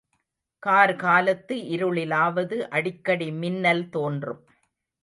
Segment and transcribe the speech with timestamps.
[0.63, 4.43] கார்காலத்து இருளிலாவது அடிக்கடி மின்னல் தோன்றும்.